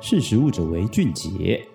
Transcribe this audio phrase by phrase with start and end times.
[0.00, 1.66] 识时务者为俊杰。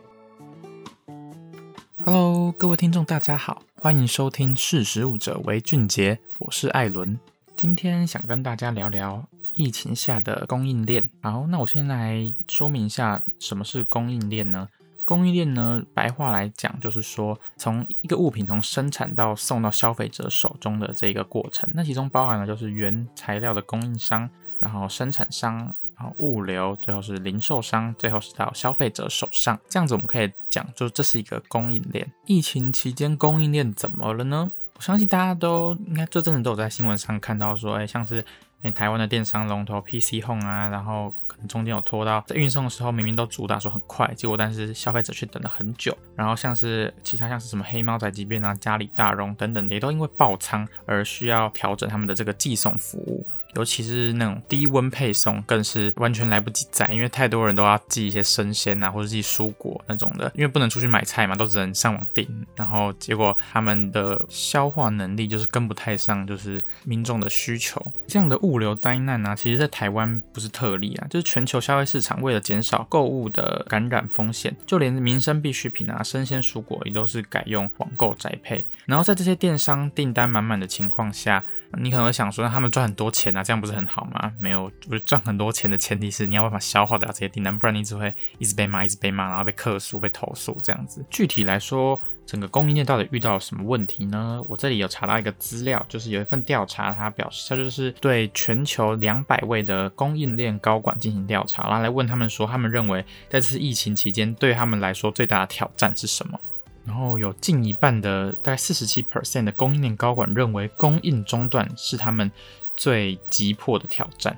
[2.05, 7.19] Hello，各位听众，大家好，欢迎收听《识时务者为俊杰》，我是艾伦。
[7.57, 11.03] 今天想跟大家聊聊疫情下的供应链。
[11.21, 14.69] 好，那我先来说明一下什么是供应链呢？
[15.03, 21.69] 供应链呢，白话来讲就是说，从一个物品从生产到送到消费者手中的这个过程。
[21.73, 24.29] 那其中包含了就是原材料的供应商，
[24.61, 25.75] 然后生产商，
[26.17, 29.59] 物流，最后是零售商，最后是到消费者手上。
[29.69, 32.11] 这样子我们可以讲，就这是一个供应链。
[32.25, 34.51] 疫情期间供应链怎么了呢？
[34.75, 38.25] 我相信大家都应该这阵子都有在新闻上看到说，哎，像是。
[38.63, 45.93] 欸、台湾的电商龙头 PC Home 啊，然后可能中间有拖到在运送的时候，明明都主打说很快，结果但是消费者却等了很久。
[46.15, 53.27] 然后像是其他像是什么黑猫宅急便啊、嘉里大荣等等，也都因为爆仓而需要调整他们的这个寄送服务。
[53.55, 62.27] 尤其是那种低温配送，更是完全来不及载，因为太多人都要寄一些生鲜啊，或者寄蔬果那种的，因为不能出去买菜嘛，都只能上网订。
[62.55, 67.81] 然后结果他们的消化能力就是跟不太上，就是民众的需求。
[68.07, 78.65] 这样的物流灾难啊，其实在台湾不是特例啊，就是全球消费市场为了减少购物的感染风险，就连民生必需品啊，生鲜蔬果也都是改用网购宅配。
[78.85, 81.43] 然后在这些电商订单满满的情况下，
[81.77, 84.31] 你可能会想说，那他们赚很多钱啊，这样不是很好吗？
[84.39, 91.05] 没有，不是赚很多钱的前提是你要办法消化掉这些订单，不然你只会一直被骂，一直被骂，然后被客诉、被投诉这样子。
[91.09, 94.41] 具体来说，整个供应链到底遇到了什么问题呢？
[94.47, 106.39] 我这里有查到一个资料，就是有一份调查，它表示它就是对全球两百位的供应链高管进行调查，然后来问他们说，他们认为在这次疫情期间对他们来说最大的挑战是什么？
[106.85, 112.29] 然后有近一半的，大概四十七 percent 的供应链高管认为供应中断是他们
[112.75, 114.37] 最急迫的挑战。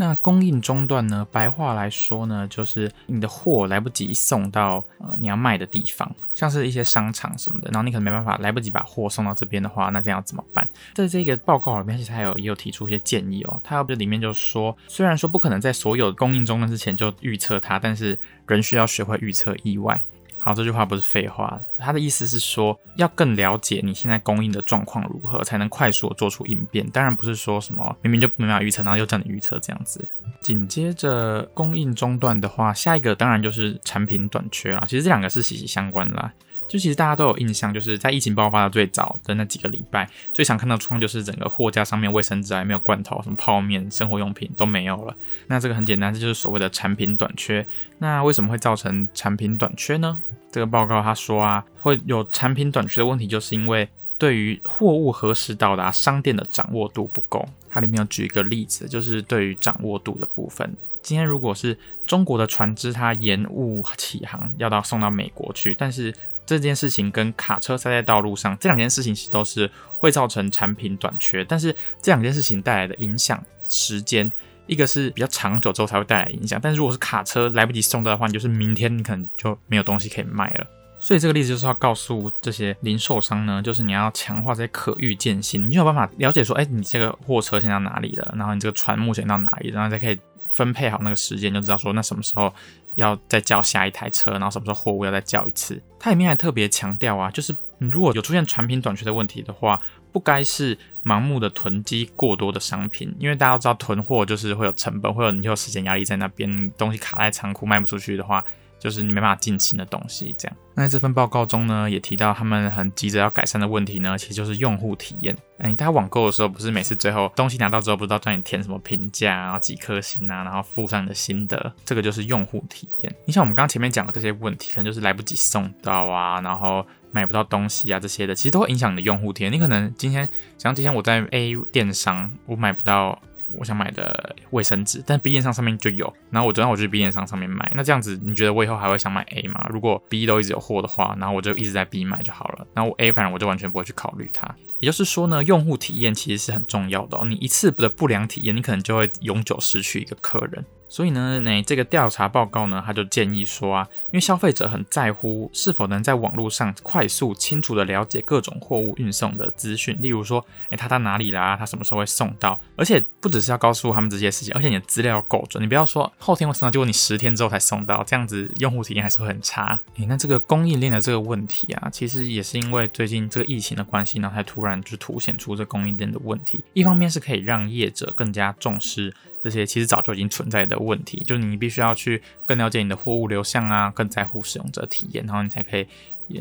[0.00, 1.26] 那供应中断呢？
[1.32, 10.68] 白话来说呢，就是你的货来不及送到呃你要卖的地方，像是一些商场什么的，然后你可能没办法来不及把货送到这边的话，那这样怎么办？
[10.94, 13.60] 在这个报告里面，其实还有也有提出一些建议哦。
[13.64, 18.16] 他这里面就说，虽然说不可能在所有供应中断之前就预测它，但是
[18.46, 20.00] 仍需要学会预测意外。
[20.48, 26.88] 好，这句话不是废话，他的意思是说，要更了解你现在供应的状况如何，才能快速做出应变。
[26.88, 30.02] 当然不是说什么明明就没办法预测，然后又叫你预测这样子。
[30.40, 34.82] 紧接着供应中断的话，下一个当然就是产品短缺了。
[34.88, 36.32] 其实这两个是息息相关的啦。
[36.66, 45.16] 就其实大家都有印象，就是在疫情爆发的最早的那几个礼拜，最常看到状况就是整个货架上面卫生纸还没有罐头，什么泡面、生活用品都没有了。
[45.46, 47.66] 那这个很简单，这就是所谓的产品短缺。
[47.96, 50.18] 那为什么会造成产品短缺呢？
[50.50, 57.46] 这个报告他说啊，会有产品短缺的问题，就是因为对于货物何时到达商店的掌握度不够。
[57.70, 60.74] 它里面有举一个例子，就是对于掌握度的部分。
[61.02, 61.76] 今天如果是
[62.06, 66.12] 中国的船只，它延误起航，要到送到美国去，但是
[66.46, 71.44] 这件事情跟卡车塞在道路上，这两件事情其实都是会造成产品短缺。
[71.44, 74.32] 但是这两件事情带来的影响时间，
[74.68, 80.66] 一个是比较长久之后才会带来影响，但如果是卡车来不及送到的话，你就是明天你可能就没有东西可以卖了。
[81.00, 90.18] 所以这个例子就是要告诉这些零售商呢，就是你要强化这些可预见性，你就有办法了解说，哎，你这个货车现在到哪里了，然后你这个船目前到哪里，然后再可以
[90.48, 92.52] 分配好那个时间，就知道说那什么时候
[92.96, 95.80] 要再叫下一台车，然后什么时候货物要再叫一次。
[96.00, 99.80] 它里面还特别强调啊，就是如果有出现产品短缺的问题的话，
[100.12, 108.44] 不该是盲目的囤积过多的商品，因为大家都知道囤货就是会有成本，会有你有时间压力在那边，东西卡在仓库卖不出去的话，
[108.78, 110.34] 就是你没办法进新的东西。
[110.38, 115.36] 这样，那在这份报告中呢，也提到他们很急着要改善的问题呢，其实就是用户体验。
[115.58, 123.14] 哎，大家网购的时候不是每次最后东西拿到之后，不知道叫你填什么评价，然后几颗星啊，然后附上你的心得，这个就是用户体验。
[123.24, 126.84] 你像我们刚刚前面讲的这些问题，可能就是来不及送到啊，然后。
[127.10, 129.52] 买不到东西啊，这些的其实都会影响你的用户体验。
[129.52, 133.20] 你可能今天，像今天我在 A 电商，我买不到
[133.52, 137.72] 我想买的卫生纸，但 B 电商上面就有，然后我昨天我去 B 电商上面买。
[137.74, 139.66] 那这样子，你觉得我以后还会想买 A 吗？
[139.70, 142.66] 如果 B 都一直有货的话，然后我就一直在 B 买就好了。
[142.74, 144.54] 然后我 A 反正我就完全不会去考虑它。
[144.80, 147.24] 也就是说呢，用户体验其实是很重要的哦。
[147.24, 150.64] 你一次的不良体验，你可能就会永久失去一个客人。
[150.88, 161.56] 所以呢，那这个调查报告呢，他就建议说啊，因为消费者很在乎是否能在网络上快速、清楚的了解各种货物运送的资讯，例如说，诶，他到哪里啦？
[161.58, 162.58] 他什么时候会送到？
[162.74, 169.78] 而且不只是要告诉他们这些事情，而且你的资料要够准，你不要说后天会送到，结果你十天之后才送到，这样子用户体验还是会很差。
[169.98, 176.64] 诶，那这个供应链的这个问题啊，其实也是因为最近这个疫情的关系呢，才突然就凸显出这供应链的问题。
[176.72, 179.14] 一方面是可以让业者更加重视。
[179.40, 185.86] 这些其实早就已经存在的问题，就你必须要去更了解你的货物流向啊，更在乎使用者体验，然后你才可以。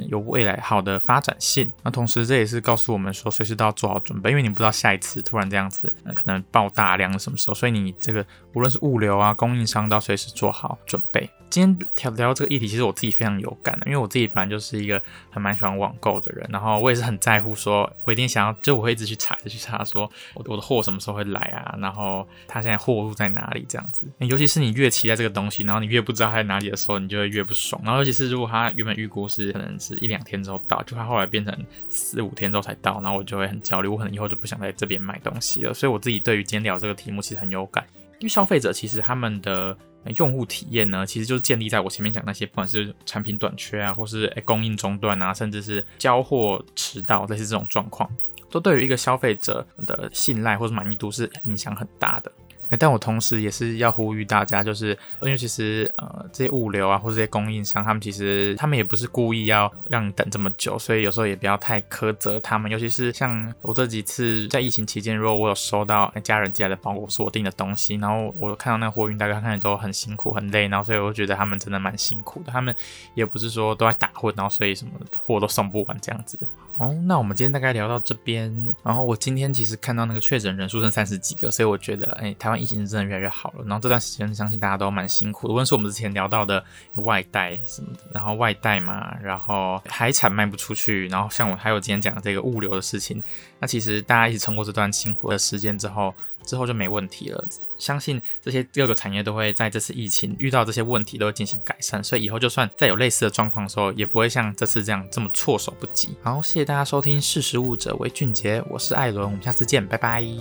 [0.10, 1.72] 有未来好的发展性。
[1.82, 11.30] 那同时，这也是告诉我们说，随时都要做好准备，因为你不知道下一次突然这样子，可能爆大量什么时候，所以你这个无论是物流啊、供应商，都要随时做好准备。
[11.50, 24.08] 今天聊聊这个议题，其实我自己非常有感的，因为我自己本来就是一个还蛮喜欢网购的人，然后我也是很在乎说，我一定想要，就我会一直去查，去查说我的 我的货什么时候会来啊，然后它现在货物在哪里这样子。
[24.20, 27.82] 尤其是你越期待这个东西，然后你越不知道它在哪里的时候，你就会越不爽。
[27.84, 31.56] 然后尤其是如果它原本预估是可能是一两天之后到，就它后来变成
[31.90, 35.74] 四五天之后才到，然后我就会很焦虑，我可能以后就不想在这边买东西了。
[35.74, 37.86] 所以我自己对于今天聊这个题目其实很有感，
[38.20, 39.78] 因为消费者其实他们的。
[40.16, 48.10] 用户体验呢，其实就是建立在我前面讲那些，不管是产品短缺啊，或是诶供应中断啊，甚至是交货迟到，类似这种状况，
[48.50, 52.32] 都对于一个消费者的信赖或者满意度是影响很大的。
[52.78, 54.90] 但我同时也是要呼吁大家，就是
[55.22, 62.70] 因为其实呃这些物流啊或者这些供应商，他们其实他们也不是故意要让你等这么久，所以有时候也不要太苛责他们。
[62.70, 72.52] 尤其是像我这几次在疫情期间，如果我有收到家人寄来的包裹，是我订的东西，然后我看到那个货运大概看起都很辛苦很累，然后所以我觉得他们真的蛮辛苦的。
[72.52, 72.76] 他们
[73.14, 76.38] 也不是说都在打混，然后所以什么货都送不完这样子。
[76.78, 78.76] 哦，那我们今天大概聊到这边。
[78.84, 83.64] 然后我今天其实看到那个确诊人数剩三十几个，所以我觉得，哎，台湾疫情真的越来越好了。
[83.66, 86.64] 然后这段时间相信大家都蛮辛苦的，无论是我们之前聊到的
[86.96, 93.22] 外带什么的，然后外带嘛，然后海产卖不出去，然后像我还有今天讲的这个物流的事情，
[93.60, 96.14] 那其实大家一起撑过这段辛苦的时间之后，
[96.48, 97.48] 之后就没问题了。
[97.78, 106.10] 相信这些各个产业都会在这次疫情遇到这些问题都会进行改善，所以以后就算再有类似的状况的时候，也不会像这次这样这么措手不及。
[106.24, 110.24] 好，谢谢大家收听“识食物者为俊杰”，我是艾伦，我们下次见，拜拜。“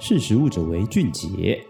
[0.00, 1.64] 识食物者为俊杰”。